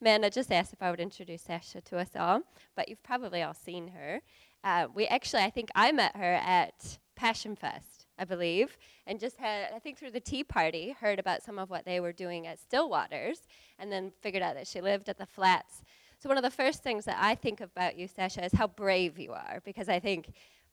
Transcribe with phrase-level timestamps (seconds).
[0.00, 2.42] Manna just asked if I would introduce Sasha to us all,
[2.74, 4.22] but you've probably all seen her.
[4.64, 9.36] Uh, we actually, I think I met her at Passion Fest, I believe, and just
[9.36, 12.46] had, I think through the tea party, heard about some of what they were doing
[12.46, 13.42] at Stillwaters,
[13.78, 15.82] and then figured out that she lived at the flats.
[16.18, 19.18] So, one of the first things that I think about you, Sasha, is how brave
[19.18, 20.32] you are, because I think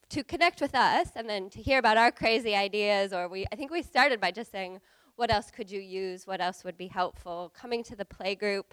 [0.09, 3.55] to connect with us and then to hear about our crazy ideas, or we, I
[3.55, 4.79] think we started by just saying,
[5.17, 6.27] what else could you use?
[6.27, 7.51] What else would be helpful?
[7.53, 8.65] Coming to the playgroup.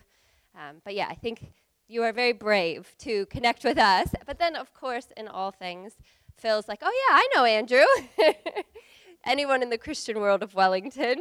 [0.55, 1.53] Um, but yeah, I think
[1.89, 4.09] you are very brave to connect with us.
[4.27, 5.95] But then, of course, in all things,
[6.37, 7.85] Phil's like, oh yeah, I know Andrew.
[9.27, 11.17] Anyone in the Christian world of Wellington.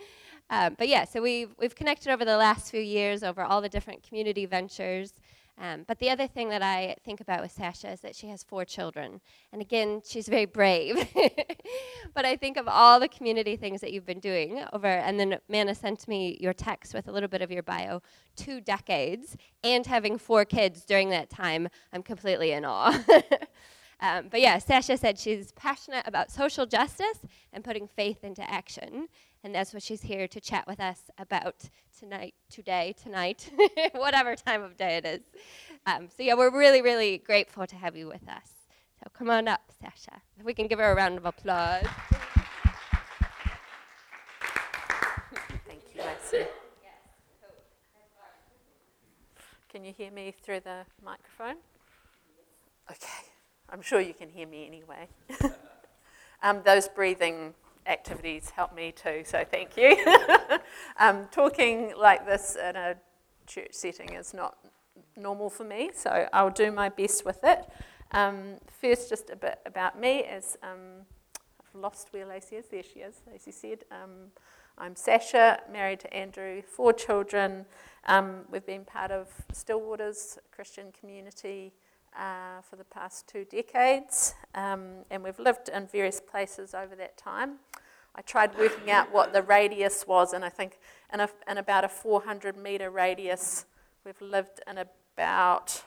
[0.50, 3.68] um, but yeah, so we've, we've connected over the last few years over all the
[3.68, 5.12] different community ventures.
[5.58, 8.42] Um, but the other thing that I think about with Sasha is that she has
[8.42, 9.20] four children.
[9.52, 11.08] And again, she's very brave.
[12.14, 15.38] but I think of all the community things that you've been doing over, and then
[15.48, 18.02] Manna sent me your text with a little bit of your bio,
[18.36, 21.68] two decades, and having four kids during that time.
[21.92, 22.98] I'm completely in awe.
[24.00, 27.20] Um, but yeah, Sasha said she's passionate about social justice
[27.52, 29.08] and putting faith into action.
[29.46, 33.48] And that's what she's here to chat with us about tonight, today, tonight,
[33.92, 35.20] whatever time of day it is.
[35.86, 38.50] Um, so, yeah, we're really, really grateful to have you with us.
[38.98, 40.20] So, come on up, Sasha.
[40.36, 41.86] If we can give her a round of applause.
[45.68, 46.48] Thank you, Lacey.
[49.68, 51.58] Can you hear me through the microphone?
[52.90, 53.28] Okay.
[53.70, 55.06] I'm sure you can hear me anyway.
[56.42, 57.54] um, those breathing
[57.86, 59.96] activities help me too, so thank you.
[60.98, 62.96] um, talking like this in a
[63.46, 64.56] church setting is not
[65.16, 67.66] normal for me, so I'll do my best with it.
[68.12, 70.24] Um, first, just a bit about me.
[70.24, 71.04] As um,
[71.60, 73.20] I've lost where Lacey is, there she is.
[73.30, 74.30] Lacey said, um,
[74.78, 77.66] "I'm Sasha, married to Andrew, four children.
[78.04, 81.72] Um, we've been part of Stillwaters Christian community."
[82.18, 87.16] uh, for the past two decades, um, and we've lived in various places over that
[87.16, 87.56] time.
[88.16, 90.78] I tried working out what the radius was, and I think
[91.12, 93.66] in, a, in about a 400 metre radius,
[94.04, 95.82] we've lived in about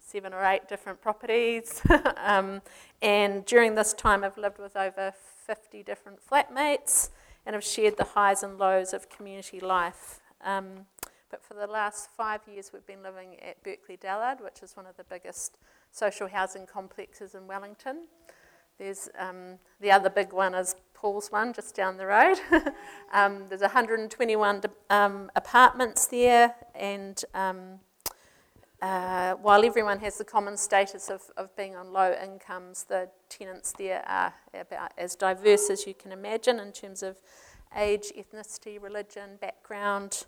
[0.00, 1.82] seven or eight different properties.
[2.16, 2.62] um,
[3.02, 5.12] and during this time, I've lived with over
[5.46, 7.10] 50 different flatmates
[7.44, 10.20] and have shared the highs and lows of community life.
[10.42, 10.86] Um,
[11.30, 14.86] but for the last five years, we've been living at Berkeley Dallard, which is one
[14.86, 15.58] of the biggest
[15.90, 18.06] social housing complexes in Wellington.
[18.78, 22.38] There's um, the other big one is Paul's one just down the road.
[23.12, 27.80] um, there's 121 um, apartments there, and um,
[28.82, 33.72] uh, while everyone has the common status of, of being on low incomes, the tenants
[33.72, 37.16] there are about as diverse as you can imagine in terms of
[37.74, 40.26] age, ethnicity, religion, background,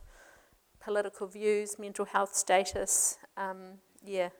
[0.80, 3.18] political views, mental health status.
[3.36, 4.30] Um, yeah.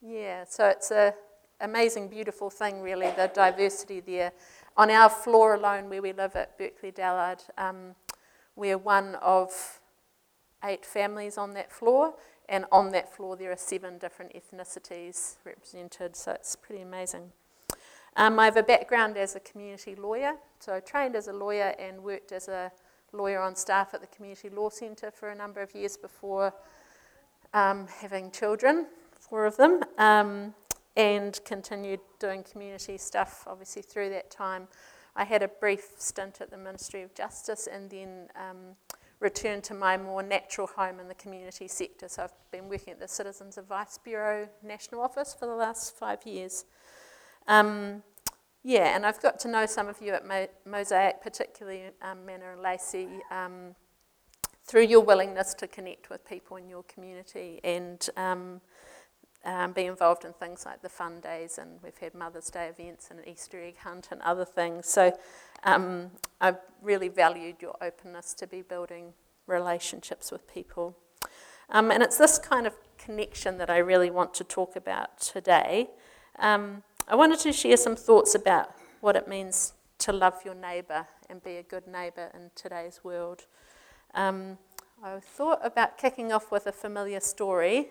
[0.00, 1.12] Yeah, so it's an
[1.60, 4.32] amazing, beautiful thing, really, the diversity there.
[4.76, 7.94] On our floor alone, where we live at Berkeley Dallard, um,
[8.56, 9.80] we're one of
[10.64, 12.14] eight families on that floor,
[12.48, 17.32] and on that floor, there are seven different ethnicities represented, so it's pretty amazing.
[18.16, 21.74] Um, I have a background as a community lawyer, so I trained as a lawyer
[21.78, 22.70] and worked as a
[23.12, 26.52] lawyer on staff at the Community Law Centre for a number of years before
[27.52, 28.86] um, having children,
[29.18, 30.54] four of them, um,
[30.96, 34.68] and continued doing community stuff obviously through that time.
[35.16, 38.76] I had a brief stint at the Ministry of Justice and then um,
[39.20, 42.08] returned to my more natural home in the community sector.
[42.08, 46.18] So I've been working at the Citizens Advice Bureau National Office for the last five
[46.26, 46.64] years.
[47.46, 48.02] Um,
[48.64, 52.52] yeah, and I've got to know some of you at Mo- Mosaic, particularly um, Manna
[52.52, 53.74] and Lacey, um,
[54.66, 58.08] through your willingness to connect with people in your community and
[59.44, 63.08] um, be involved in things like the fun days, and we've had Mother's Day events
[63.10, 64.88] and an Easter egg hunt and other things.
[64.88, 65.16] So
[65.64, 66.10] um,
[66.40, 69.12] I've really valued your openness to be building
[69.46, 70.96] relationships with people.
[71.70, 75.88] Um, and it's this kind of connection that I really want to talk about today.
[76.38, 81.06] Um, I wanted to share some thoughts about what it means to love your neighbour
[81.28, 83.46] and be a good neighbour in today's world.
[84.14, 84.58] Um,
[85.02, 87.90] I thought about kicking off with a familiar story,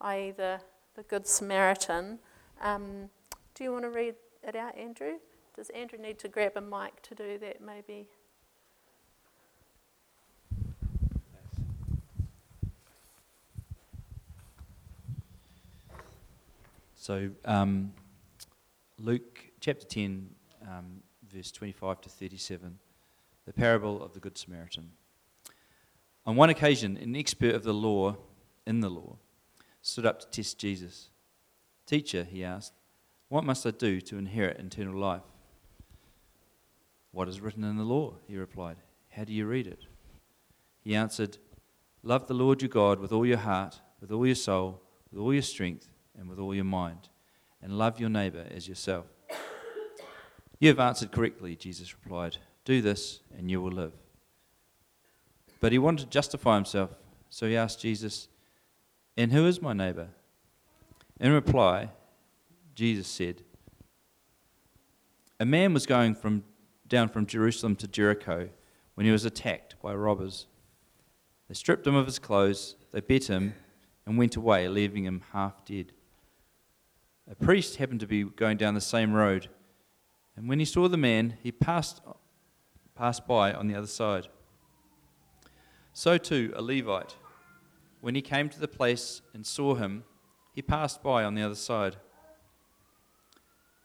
[0.00, 0.60] i.e., the,
[0.94, 2.20] the Good Samaritan.
[2.62, 3.10] Um,
[3.54, 4.14] do you want to read
[4.46, 5.14] it out, Andrew?
[5.56, 8.06] Does Andrew need to grab a mic to do that, maybe?
[16.94, 17.92] So, um,
[18.98, 20.30] Luke chapter 10,
[20.62, 22.78] um, verse 25 to 37,
[23.44, 24.92] the parable of the Good Samaritan.
[26.24, 28.16] On one occasion, an expert of the law,
[28.66, 29.16] in the law,
[29.84, 31.10] stood up to test Jesus.
[31.86, 32.72] Teacher, he asked,
[33.28, 35.22] what must I do to inherit eternal life?
[37.10, 38.14] What is written in the law?
[38.26, 38.76] He replied.
[39.10, 39.86] How do you read it?
[40.80, 41.38] He answered,
[42.02, 45.32] Love the Lord your God with all your heart, with all your soul, with all
[45.32, 45.88] your strength,
[46.18, 47.08] and with all your mind,
[47.62, 49.06] and love your neighbor as yourself.
[50.60, 52.38] You have answered correctly, Jesus replied.
[52.64, 53.92] Do this, and you will live.
[55.60, 56.90] But he wanted to justify himself,
[57.30, 58.28] so he asked Jesus,
[59.16, 60.08] And who is my neighbor?
[61.20, 61.90] In reply,
[62.74, 63.42] Jesus said,
[65.38, 66.44] A man was going from,
[66.88, 68.48] down from Jerusalem to Jericho
[68.94, 70.46] when he was attacked by robbers.
[71.48, 73.54] They stripped him of his clothes, they beat him,
[74.06, 75.92] and went away, leaving him half dead.
[77.30, 79.48] A priest happened to be going down the same road,
[80.36, 82.02] and when he saw the man, he passed,
[82.94, 84.28] passed by on the other side.
[85.92, 87.16] So too, a Levite,
[88.04, 90.04] when he came to the place and saw him,
[90.54, 91.96] he passed by on the other side.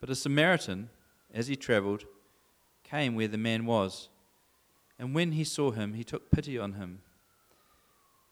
[0.01, 0.89] But a Samaritan,
[1.33, 2.03] as he travelled,
[2.83, 4.09] came where the man was,
[4.99, 6.99] and when he saw him, he took pity on him.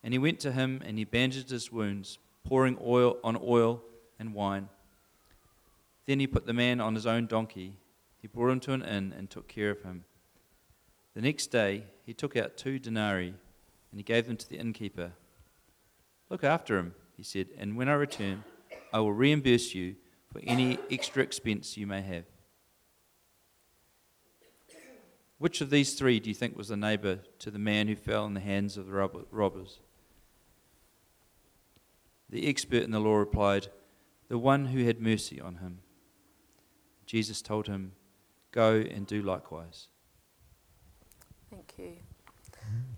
[0.04, 3.82] And he went to him and he bandaged his wounds, pouring oil on oil
[4.18, 4.68] and wine.
[6.04, 7.78] Then he put the man on his own donkey.
[8.20, 10.04] He brought him to an inn and took care of him.
[11.14, 13.28] The next day he took out two denarii
[13.90, 15.12] and he gave them to the innkeeper.
[16.30, 18.44] Look after him, he said, and when I return,
[18.92, 19.96] I will reimburse you
[20.32, 22.24] for any extra expense you may have.
[25.38, 28.26] Which of these three do you think was the neighbor to the man who fell
[28.26, 29.78] in the hands of the robbers?
[32.28, 33.68] The expert in the law replied,
[34.28, 35.78] The one who had mercy on him.
[37.06, 37.92] Jesus told him,
[38.50, 39.86] Go and do likewise.
[41.50, 41.96] Thank you.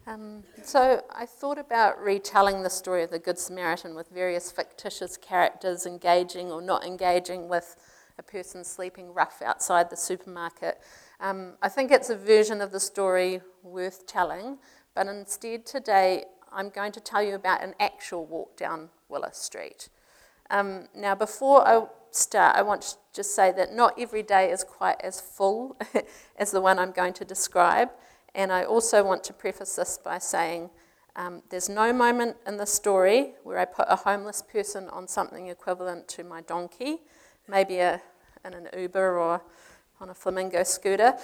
[0.07, 5.17] Um, so I thought about retelling the story of the Good Samaritan with various fictitious
[5.17, 7.77] characters engaging or not engaging with
[8.19, 10.81] a person sleeping rough outside the supermarket.
[11.21, 14.59] Um, I think it's a version of the story worth telling,
[14.95, 19.89] but instead today I'm going to tell you about an actual walk down Willis Street.
[20.51, 24.65] Um, now, before I start, I want to just say that not every day is
[24.65, 25.77] quite as full
[26.37, 27.91] as the one I'm going to describe.
[28.35, 30.71] And I also want to preface this by saying
[31.17, 35.49] um, there's no moment in the story where I put a homeless person on something
[35.49, 36.99] equivalent to my donkey,
[37.49, 38.01] maybe a,
[38.45, 39.43] in an Uber or
[40.01, 41.15] on a flamingo scooter,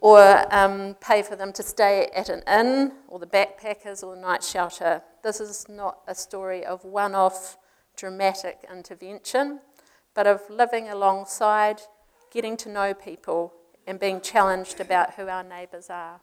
[0.00, 4.20] or um, pay for them to stay at an inn or the backpackers or the
[4.20, 5.02] night shelter.
[5.22, 7.56] This is not a story of one off
[7.96, 9.60] dramatic intervention,
[10.14, 11.80] but of living alongside,
[12.30, 13.54] getting to know people,
[13.86, 16.20] and being challenged about who our neighbours are.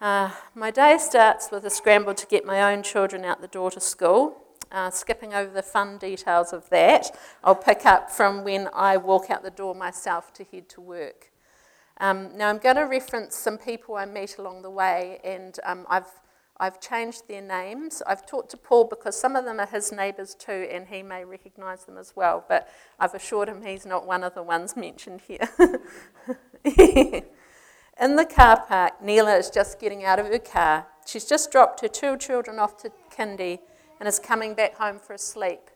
[0.00, 3.68] Uh, my day starts with a scramble to get my own children out the door
[3.68, 4.36] to school.
[4.70, 7.10] Uh, skipping over the fun details of that,
[7.42, 11.32] I'll pick up from when I walk out the door myself to head to work.
[12.00, 15.84] Um, now, I'm going to reference some people I meet along the way, and um,
[15.88, 16.06] I've,
[16.58, 18.00] I've changed their names.
[18.06, 21.24] I've talked to Paul because some of them are his neighbours too, and he may
[21.24, 22.68] recognise them as well, but
[23.00, 25.48] I've assured him he's not one of the ones mentioned here.
[28.00, 30.86] In the car park, Neela is just getting out of her car.
[31.04, 33.58] She's just dropped her two children off to kindy
[33.98, 35.70] and is coming back home for a sleep.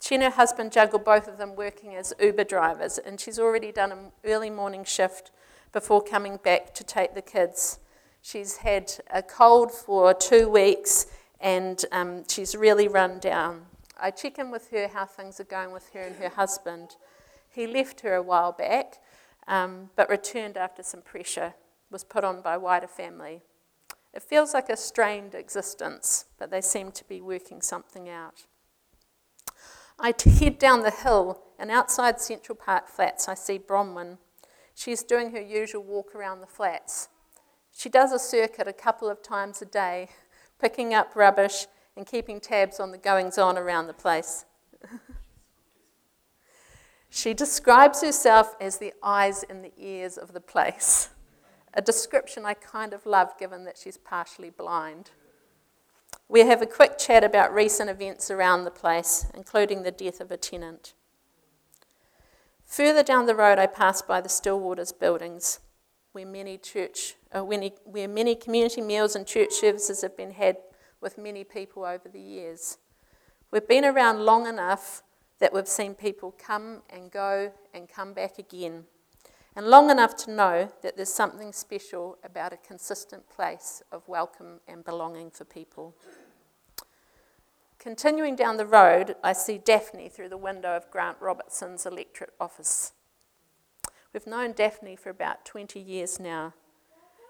[0.00, 3.70] She and her husband juggle both of them working as Uber drivers, and she's already
[3.70, 5.30] done an early morning shift
[5.72, 7.78] before coming back to take the kids.
[8.22, 11.06] She's had a cold for two weeks
[11.40, 13.66] and um, she's really run down.
[14.00, 16.96] I check in with her how things are going with her and her husband.
[17.48, 18.98] He left her a while back,
[19.48, 21.54] um, but returned after some pressure
[21.90, 23.42] was put on by wider family.
[24.12, 28.46] It feels like a strained existence, but they seem to be working something out.
[29.98, 34.18] I head down the hill, and outside Central Park Flats, I see Bronwyn.
[34.74, 37.08] She's doing her usual walk around the flats.
[37.74, 40.08] She does a circuit a couple of times a day,
[40.60, 44.44] picking up rubbish and keeping tabs on the goings on around the place.
[47.08, 51.10] She describes herself as the eyes and the ears of the place,
[51.72, 55.10] a description I kind of love given that she's partially blind.
[56.28, 60.30] We have a quick chat about recent events around the place, including the death of
[60.30, 60.94] a tenant.
[62.64, 65.60] Further down the road, I pass by the Stillwaters buildings,
[66.12, 70.56] where many church, uh, where many community meals and church services have been had
[71.00, 72.78] with many people over the years.
[73.52, 75.02] We've been around long enough
[75.38, 78.84] that we've seen people come and go and come back again.
[79.54, 84.60] and long enough to know that there's something special about a consistent place of welcome
[84.68, 85.94] and belonging for people.
[87.78, 92.92] Continuing down the road, I see Daphne through the window of Grant Robertson's electorate office.
[94.12, 96.52] We've known Daphne for about 20 years now.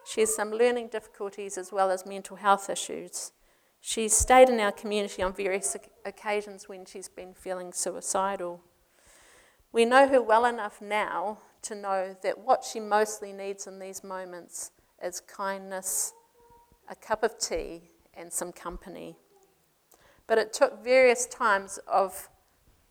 [0.05, 3.33] She has some learning difficulties as well as mental health issues.
[3.89, 8.61] She's stayed in our community on various occasions when she's been feeling suicidal.
[9.71, 14.03] We know her well enough now to know that what she mostly needs in these
[14.03, 16.15] moments is kindness,
[16.91, 19.15] a cup of tea, and some company.
[20.27, 22.29] But it took various times of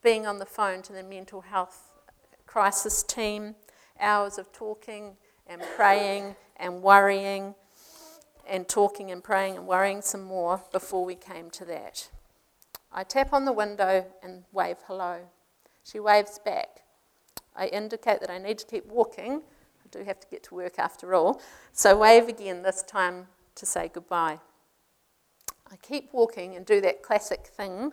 [0.01, 1.91] being on the phone to the mental health
[2.45, 3.55] crisis team,
[3.99, 7.53] hours of talking and praying and worrying,
[8.47, 12.09] and talking and praying and worrying some more before we came to that.
[12.91, 15.19] I tap on the window and wave hello.
[15.83, 16.81] She waves back.
[17.55, 19.41] I indicate that I need to keep walking.
[19.83, 21.41] I do have to get to work after all.
[21.71, 24.39] So wave again, this time to say goodbye.
[25.71, 27.91] I keep walking and do that classic thing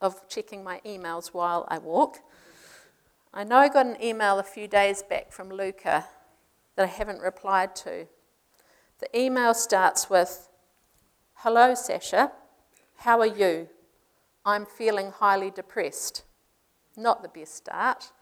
[0.00, 2.18] of checking my emails while I walk.
[3.32, 6.06] I know I got an email a few days back from Luca
[6.76, 8.06] that I haven't replied to.
[9.00, 10.48] The email starts with
[11.36, 12.32] Hello, Sasha.
[12.98, 13.68] How are you?
[14.44, 16.24] I'm feeling highly depressed.
[16.98, 18.12] Not the best start.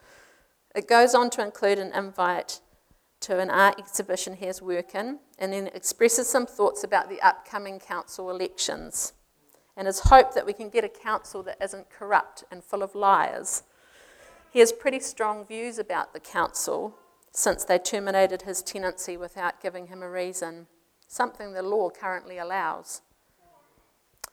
[0.76, 2.61] It goes on to include an invite
[3.20, 7.20] to an art exhibition he has work in, and then expresses some thoughts about the
[7.23, 9.14] upcoming council elections
[9.76, 12.94] and his hope that we can get a council that isn't corrupt and full of
[12.94, 13.64] liars.
[14.52, 16.94] He has pretty strong views about the council
[17.38, 20.66] since they terminated his tenancy without giving him a reason,
[21.07, 23.00] something the law currently allows.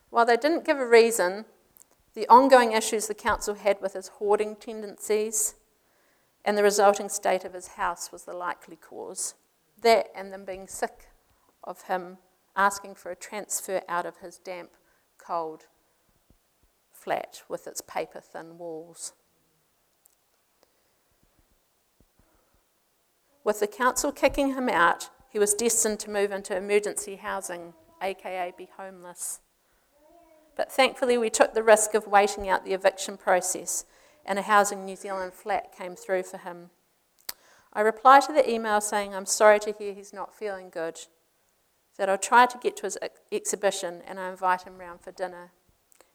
[0.09, 1.45] While they didn't give a reason,
[2.15, 5.53] the ongoing issues the council had with his hoarding tendencies
[6.43, 9.35] and the resulting state of his house was the likely cause.
[9.81, 11.09] That and them being sick
[11.63, 12.17] of him
[12.55, 14.71] asking for a transfer out of his damp,
[15.19, 15.65] cold
[16.91, 19.13] flat with its paper thin walls.
[23.45, 28.51] With the council kicking him out, he was destined to move into emergency housing, aka
[28.57, 29.39] be homeless.
[30.57, 33.85] But thankfully, we took the risk of waiting out the eviction process
[34.25, 36.71] and a Housing New Zealand flat came through for him.
[37.71, 40.97] I reply to the email saying, I'm sorry to hear he's not feeling good,
[41.97, 45.11] that I'll try to get to his ex- exhibition and I invite him round for
[45.11, 45.51] dinner.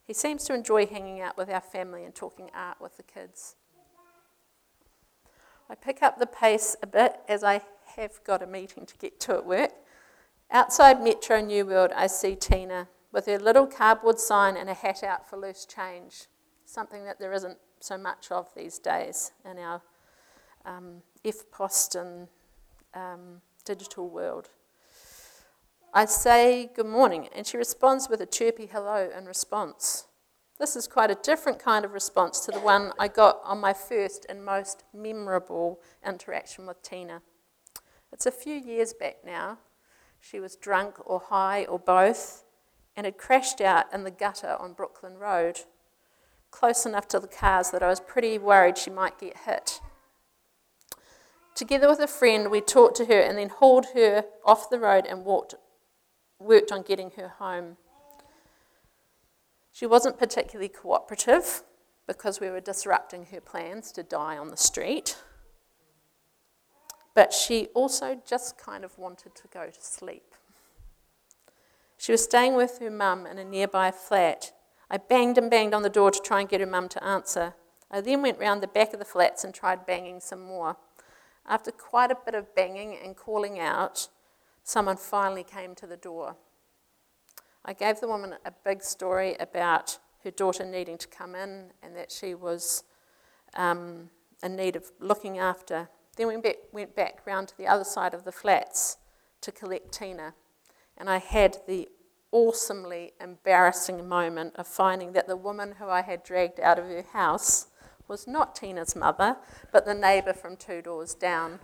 [0.05, 3.55] He seems to enjoy hanging out with our family and talking art with the kids.
[5.71, 7.62] I pick up the pace a bit as I
[7.97, 9.71] have got a meeting to get to at work.
[10.50, 15.05] Outside Metro New World, I see Tina with her little cardboard sign and a hat
[15.05, 16.25] out for loose change,
[16.65, 19.81] something that there isn't so much of these days in our
[20.65, 22.29] um, EFTPOS and
[22.93, 24.49] um, digital world.
[25.95, 30.07] I say good morning, and she responds with a chirpy hello in response.
[30.61, 33.73] This is quite a different kind of response to the one I got on my
[33.73, 37.23] first and most memorable interaction with Tina.
[38.12, 39.57] It's a few years back now.
[40.21, 42.45] She was drunk or high or both
[42.95, 45.61] and had crashed out in the gutter on Brooklyn Road
[46.50, 49.81] close enough to the cars that I was pretty worried she might get hit.
[51.55, 55.07] Together with a friend, we talked to her and then hauled her off the road
[55.09, 55.55] and walked,
[56.38, 57.79] worked on getting her home.
[59.81, 61.63] She wasn't particularly cooperative
[62.07, 65.17] because we were disrupting her plans to die on the street.
[67.15, 70.35] But she also just kind of wanted to go to sleep.
[71.97, 74.53] She was staying with her mum in a nearby flat
[74.91, 77.55] I banged and banged on the door to try and get her mum to answer.
[77.91, 80.77] I then went round the back of the flats and tried banging some more.
[81.47, 84.09] After quite a bit of banging and calling out,
[84.63, 86.37] someone finally came to the door.
[87.64, 91.97] I gave the woman a big story about her daughter needing to come in and
[91.97, 92.85] that she was
[93.55, 94.11] um,
[94.43, 95.88] in need of looking after.
[96.17, 98.99] Then we went, went back round to the other side of the flats
[99.43, 100.35] to collect Tina.
[100.97, 101.88] And I had the
[102.33, 107.05] awesomely embarrassing moment of finding that the woman who I had dragged out of her
[107.12, 107.69] house
[108.07, 109.37] was not Tina's mother,
[109.73, 111.61] but the neighbour from two doors down.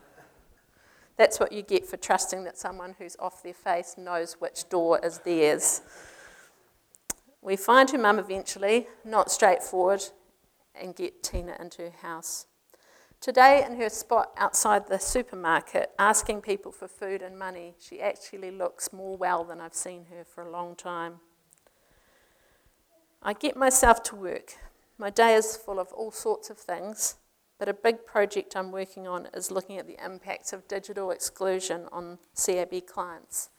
[1.16, 5.00] That's what you get for trusting that someone who's off their face knows which door
[5.02, 5.80] is theirs.
[7.40, 10.02] We find her mum eventually, not straightforward,
[10.74, 12.46] and get Tina into her house.
[13.20, 18.50] Today, in her spot outside the supermarket, asking people for food and money, she actually
[18.50, 21.20] looks more well than I've seen her for a long time.
[23.22, 24.54] I get myself to work.
[24.98, 27.16] My day is full of all sorts of things,
[27.58, 31.86] but a big project I'm working on is looking at the impacts of digital exclusion
[31.90, 33.50] on CAB clients.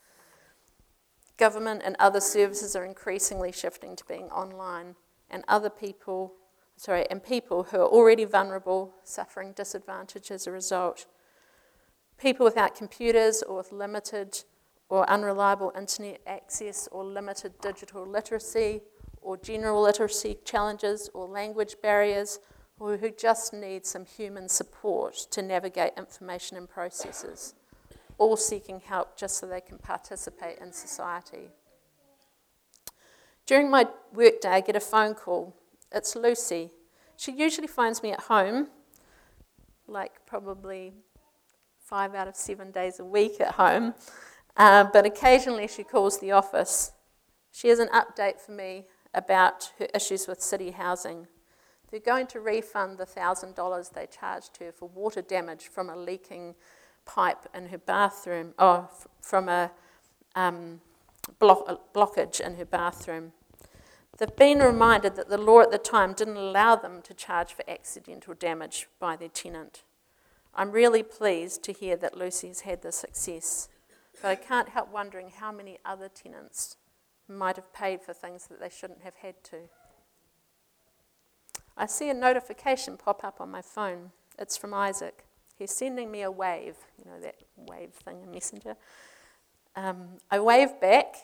[1.38, 4.96] Government and other services are increasingly shifting to being online,
[5.30, 6.34] and other people,
[6.75, 11.06] sorry, and people who are already vulnerable, suffering disadvantage as a result.
[12.18, 14.44] People without computers or with limited
[14.89, 18.82] or unreliable internet access or limited digital literacy
[19.22, 22.39] or general literacy challenges or language barriers
[22.79, 27.55] or who just need some human support to navigate information and processes,
[28.17, 31.50] all seeking help just so they can participate in society.
[33.46, 35.55] During my workday, I get a phone call.
[35.91, 36.72] It's Lucy.
[37.15, 38.67] She usually finds me at home,
[39.88, 40.93] like probably
[41.79, 43.96] five out of seven days a week at home,
[44.57, 46.91] uh, but occasionally she calls the office.
[47.51, 51.27] She has an update for me about her issues with city housing.
[51.89, 56.56] They're going to refund the $1,000 they charged her for water damage from a leaking
[57.06, 59.72] pipe in her bathroom, or f- from a
[60.36, 60.82] um,
[61.39, 63.32] block- blockage in her bathroom.
[64.17, 67.63] They've been reminded that the law at the time didn't allow them to charge for
[67.70, 69.84] accidental damage by their tenant.
[70.56, 73.70] I'm really pleased to hear that Lucy's had this success,
[74.22, 76.77] but I can't help wondering how many other tenants
[77.27, 79.70] might have paid for things that they shouldn't have had to.
[81.77, 84.12] I see a notification pop up on my phone.
[84.39, 85.24] It's from Isaac.
[85.57, 88.75] He's sending me a wave, you know, that wave thing in Messenger.
[89.75, 91.15] Um, I wave back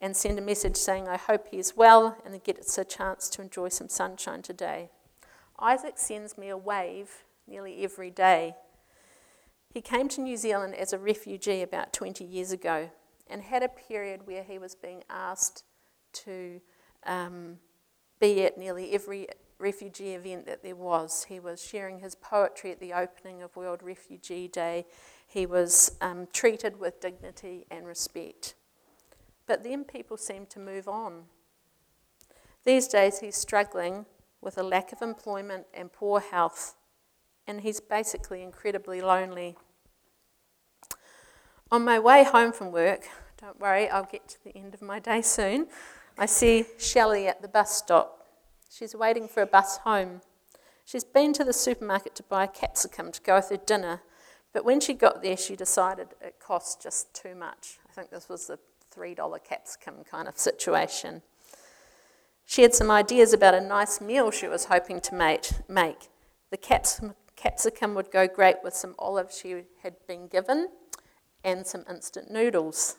[0.00, 3.42] and send a message saying I hope he is well and gets a chance to
[3.42, 4.90] enjoy some sunshine today.
[5.58, 8.54] Isaac sends me a wave nearly every day.
[9.72, 12.90] He came to New Zealand as a refugee about 20 years ago
[13.28, 15.64] and had a period where he was being asked
[16.12, 16.60] to
[17.06, 17.58] um,
[18.20, 19.26] be at nearly every
[19.64, 21.24] refugee event that there was.
[21.30, 24.84] He was sharing his poetry at the opening of World Refugee Day.
[25.26, 28.56] He was um, treated with dignity and respect.
[29.46, 31.22] But then people seem to move on.
[32.66, 34.04] These days he's struggling
[34.42, 36.74] with a lack of employment and poor health,
[37.46, 39.56] and he's basically incredibly lonely.
[41.72, 43.04] On my way home from work,
[43.40, 45.68] don't worry, I'll get to the end of my day soon,
[46.18, 48.23] I see Shelley at the bus stop.
[48.76, 50.20] She's waiting for a bus home.
[50.84, 54.02] She's been to the supermarket to buy a capsicum to go with her dinner,
[54.52, 57.78] but when she got there, she decided it cost just too much.
[57.88, 58.58] I think this was the
[58.92, 61.22] $3 capsicum kind of situation.
[62.46, 66.08] She had some ideas about a nice meal she was hoping to make.
[66.50, 70.68] The capsicum would go great with some olives she had been given
[71.44, 72.96] and some instant noodles.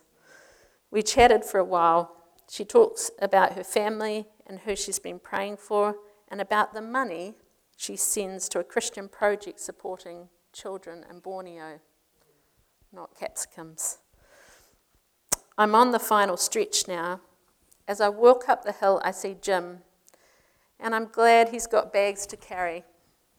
[0.90, 2.16] We chatted for a while.
[2.50, 5.96] She talks about her family and who she's been praying for,
[6.30, 7.36] and about the money
[7.76, 11.80] she sends to a Christian project supporting children in Borneo,
[12.94, 14.00] not capsicums.
[15.58, 17.22] I'm on the final stretch now.
[17.88, 19.80] As I walk up the hill, I see Jim,
[20.80, 22.84] and I'm glad he's got bags to carry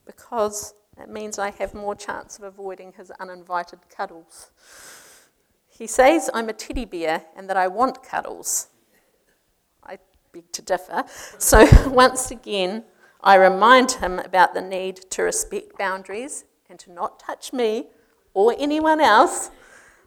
[0.07, 4.51] because it means I have more chance of avoiding his uninvited cuddles.
[5.69, 8.69] He says I'm a teddy bear and that I want cuddles.
[10.37, 11.05] Beg to differ.
[11.38, 12.85] So once again,
[13.22, 17.87] I remind him about the need to respect boundaries and to not touch me
[18.35, 19.51] or anyone else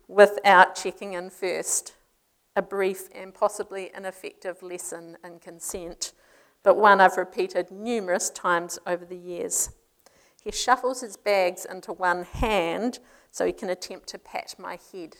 [0.07, 1.95] without checking in first
[2.55, 6.13] a brief and possibly ineffective lesson in consent,
[6.61, 9.71] but one I've repeated numerous times over the years.
[10.43, 12.99] He shuffles his bags into one hand
[13.31, 15.17] so he can attempt to pat my head.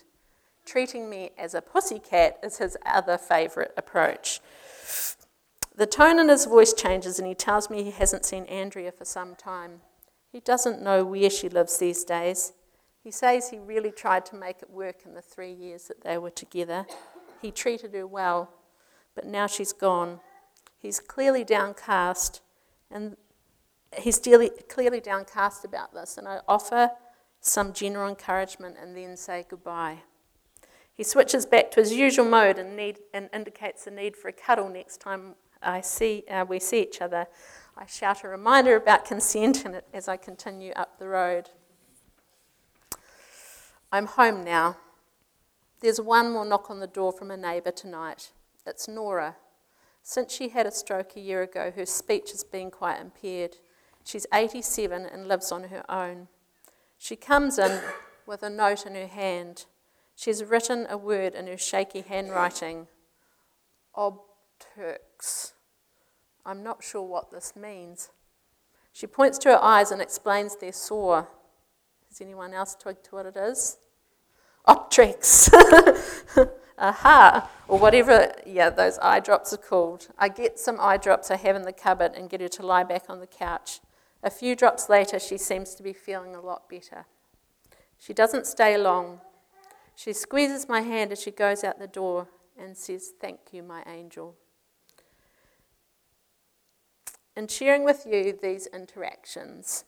[0.66, 4.40] Treating me as a pussycat is his other favourite approach.
[5.76, 9.06] The tone in his voice changes and he tells me he hasn't seen Andrea for
[9.06, 9.82] some time.
[10.32, 12.54] He doesn't know where she lives these days.
[13.04, 16.18] He says he really tried to make it work in the three years that they
[16.18, 16.86] were together.
[17.42, 18.54] He treated her well,
[19.16, 20.20] but now she's gone.
[20.78, 22.42] He's clearly downcast,
[22.92, 23.16] and
[23.98, 26.92] he's clearly downcast about this, and I offer
[27.42, 30.00] some general encouragement and then say goodbye.
[31.00, 34.34] He switches back to his usual mode and, need, and indicates the need for a
[34.34, 37.28] cuddle next time I see, uh, we see each other.
[37.78, 41.52] I shout a reminder about consent as I continue up the road.
[43.94, 44.76] I'm home now.
[45.80, 48.34] There's one more knock on the door from a neighbour tonight.
[48.68, 49.38] It's Nora.
[50.04, 53.56] Since she had a stroke a year ago, her speech has been quite impaired.
[54.04, 56.28] She's 87 and lives on her own.
[56.98, 57.80] She comes in
[58.26, 59.64] with a note in her hand.
[60.20, 62.88] She's written a word in her shaky handwriting
[63.96, 64.20] Ob
[64.76, 65.54] Turks.
[66.46, 68.10] I'm not sure what this means.
[68.92, 71.30] She points to her eyes and explains they're sore.
[72.10, 73.78] Has anyone else twigged to what it is?
[74.68, 75.54] Optrex.
[76.78, 77.50] Aha.
[77.70, 80.10] Or whatever, yeah, those eye drops are called.
[80.18, 82.84] I get some eye drops I have in the cupboard and get her to lie
[82.84, 83.80] back on the couch.
[84.22, 87.06] A few drops later, she seems to be feeling a lot better.
[87.98, 89.22] She doesn't stay long.
[90.00, 93.84] She squeezes my hand as she goes out the door and says, Thank you, my
[93.86, 94.38] angel.
[97.36, 99.84] In sharing with you these interactions,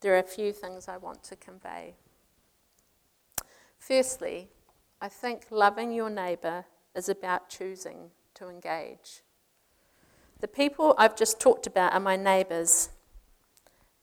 [0.00, 1.94] there are a few things I want to convey.
[3.78, 4.48] Firstly,
[5.00, 6.64] I think loving your neighbour
[6.96, 9.22] is about choosing to engage.
[10.40, 12.88] The people I've just talked about are my neighbours.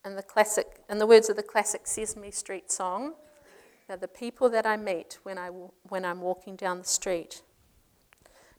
[0.05, 3.15] In the, classic, in the words of the classic Sesame Street song,
[3.89, 7.41] they're the people that I meet when, I, when I'm walking down the street.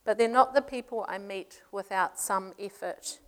[0.05, 3.21] But they're not the people I meet without some effort.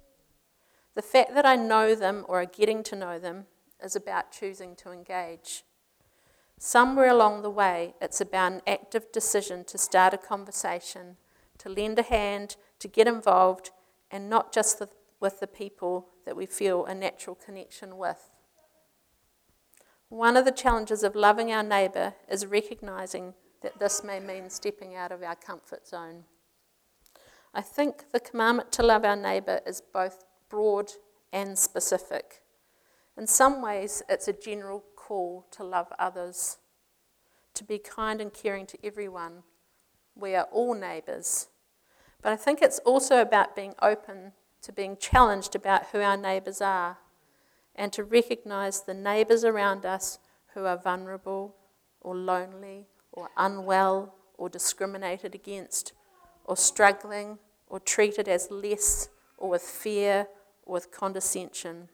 [0.97, 3.47] The fact that I know them or are getting to know them
[3.81, 5.63] is about choosing to engage.
[6.59, 11.19] Somewhere along the way, it's about an active decision to start a conversation,
[11.59, 13.71] to lend a hand, to get involved,
[14.11, 18.29] and not just with, with the people that we feel a natural connection with.
[20.13, 24.95] One of the challenges of loving our neighbour is recognizing that this may mean stepping
[24.95, 26.25] out of our comfort zone.
[27.55, 30.91] I think the commandment to love our neighbour is both broad
[31.33, 32.43] and specific.
[33.17, 36.59] In some ways, it's a general call to love others,
[37.55, 39.45] to be kind and caring to everyone.
[40.15, 41.49] We are all neighbours.
[42.21, 46.61] But I think it's also about being open to being challenged about who our neighbours
[46.61, 46.99] are
[47.75, 50.19] and to recognise the neighbours around us
[50.55, 51.57] who are vulnerable
[52.01, 55.93] or lonely or unwell or discriminated against
[56.45, 59.09] or struggling or treated as less
[59.39, 60.27] or with fear
[60.65, 61.89] or with condescension.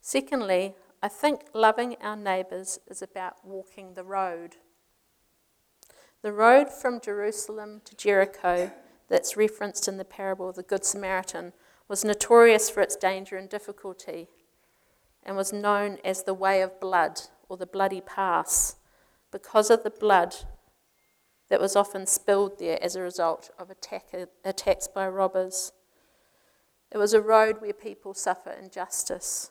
[0.00, 4.56] Secondly, I think loving our neighbours is about walking the road.
[6.22, 8.72] The road from Jerusalem to Jericho,
[9.08, 11.52] that's referenced in the parable of the Good Samaritan,
[11.88, 14.28] was notorious for its danger and difficulty
[15.22, 18.76] and was known as the Way of Blood or the Bloody Pass
[19.30, 20.34] because of the blood
[21.48, 25.72] that was often spilled there as a result of attack, attacks by robbers.
[26.90, 29.50] It was a road where people suffer injustice.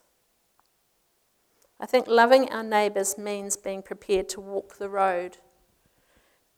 [1.79, 5.37] I think loving our neighbours means being prepared to walk the road,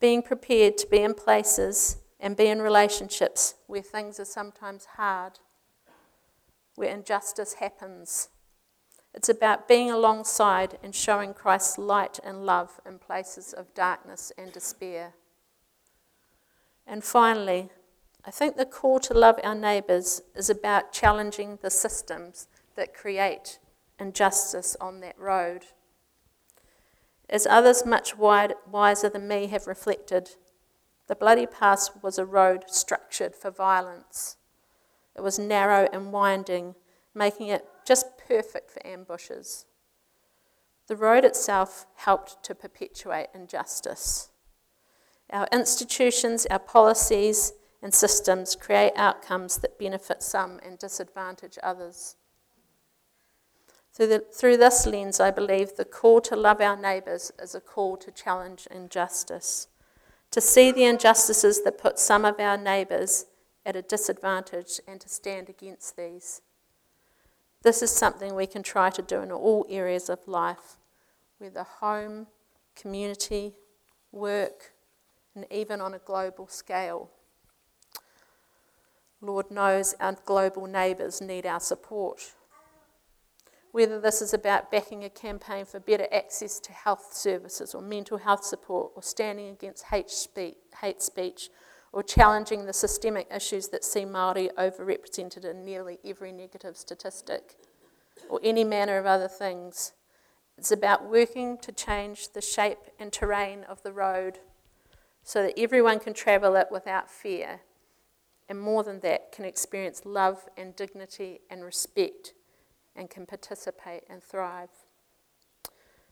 [0.00, 5.40] being prepared to be in places and be in relationships where things are sometimes hard,
[6.76, 8.28] where injustice happens.
[9.12, 14.52] It's about being alongside and showing Christ's light and love in places of darkness and
[14.52, 15.14] despair.
[16.86, 17.70] And finally,
[18.24, 23.58] I think the call to love our neighbours is about challenging the systems that create
[23.98, 25.66] injustice on that road.
[27.28, 30.30] As others much wide, wiser than me have reflected,
[31.08, 34.36] the Bloody Pass was a road structured for violence.
[35.16, 36.74] It was narrow and winding,
[37.14, 39.64] making it just perfect for ambushes.
[40.88, 44.30] The road itself helped to perpetuate injustice.
[45.32, 52.16] Our institutions, our policies, and systems create outcomes that benefit some and disadvantage others.
[53.92, 57.60] Through, the, through this lens, I believe the call to love our neighbours is a
[57.60, 59.68] call to challenge injustice,
[60.30, 63.24] to see the injustices that put some of our neighbours
[63.66, 66.40] at a disadvantage and to stand against these.
[67.62, 70.76] This is something we can try to do in all areas of life,
[71.38, 72.28] whether home,
[72.76, 73.54] community,
[74.12, 74.72] work,
[75.34, 77.10] and even on a global scale.
[79.20, 82.34] Lord knows our global neighbours need our support.
[83.72, 88.18] Whether this is about backing a campaign for better access to health services or mental
[88.18, 91.50] health support, or standing against hate speech, hate speech
[91.92, 97.54] or challenging the systemic issues that see Māori overrepresented in nearly every negative statistic,
[98.28, 99.92] or any manner of other things.
[100.58, 104.38] It's about working to change the shape and terrain of the road
[105.22, 107.60] so that everyone can travel it without fear
[108.48, 112.32] and more than that, can experience love and dignity and respect
[112.94, 114.70] and can participate and thrive.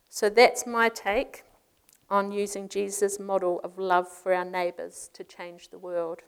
[0.08, 1.44] So that's my take
[2.10, 6.20] on using Jesus' model of love for our neighbours to change the world.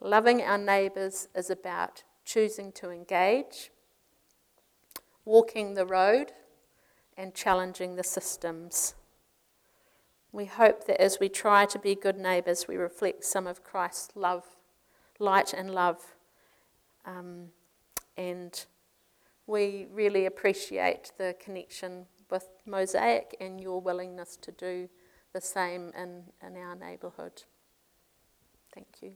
[0.00, 3.70] Loving our neighbours is about choosing to engage,
[5.24, 6.32] walking the road,
[7.16, 8.94] and challenging the systems.
[10.32, 14.16] We hope that as we try to be good neighbours, we reflect some of Christ's
[14.16, 14.44] love
[15.20, 16.14] light and love
[17.06, 17.46] um,
[18.16, 18.64] and
[19.46, 24.88] we really appreciate the connection with Mosaic and your willingness to do
[25.32, 27.44] the same in, in our neighbourhood.
[28.74, 29.12] Thank you.